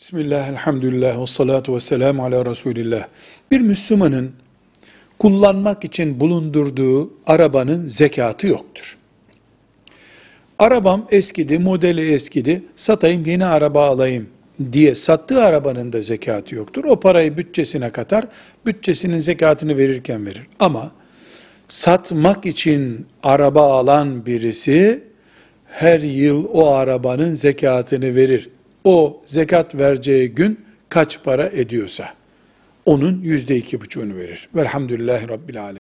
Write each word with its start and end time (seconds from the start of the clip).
Bismillah, 0.00 0.48
elhamdülillah, 0.48 1.22
ve 1.22 1.26
salatu 1.26 1.74
ve 1.74 1.80
selamu 1.80 2.24
ala 2.24 2.46
Resulillah. 2.46 3.06
Bir 3.50 3.60
Müslümanın 3.60 4.32
kullanmak 5.18 5.84
için 5.84 6.20
bulundurduğu 6.20 7.12
arabanın 7.26 7.88
zekatı 7.88 8.46
yoktur. 8.46 8.96
Arabam 10.58 11.06
eskidi, 11.10 11.58
modeli 11.58 12.12
eskidi, 12.12 12.62
satayım 12.76 13.26
yeni 13.26 13.44
araba 13.44 13.86
alayım 13.86 14.28
diye 14.72 14.94
sattığı 14.94 15.42
arabanın 15.42 15.92
da 15.92 16.02
zekatı 16.02 16.54
yoktur. 16.54 16.84
O 16.84 17.00
parayı 17.00 17.36
bütçesine 17.36 17.90
katar, 17.90 18.24
bütçesinin 18.66 19.18
zekatını 19.18 19.76
verirken 19.76 20.26
verir. 20.26 20.46
Ama 20.60 20.92
satmak 21.68 22.46
için 22.46 23.06
araba 23.22 23.72
alan 23.78 24.26
birisi 24.26 25.04
her 25.64 26.00
yıl 26.00 26.44
o 26.52 26.66
arabanın 26.66 27.34
zekatını 27.34 28.14
verir. 28.14 28.50
O 28.88 29.22
zekat 29.26 29.74
vereceği 29.74 30.28
gün 30.28 30.60
kaç 30.88 31.24
para 31.24 31.46
ediyorsa 31.46 32.14
onun 32.86 33.20
yüzde 33.22 33.56
iki 33.56 33.80
buçuğunu 33.80 34.16
verir. 34.16 34.48
Velhamdülillahi 34.54 35.28
Rabbil 35.28 35.62
Alemin. 35.62 35.87